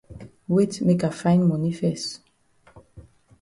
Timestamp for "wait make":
0.47-1.03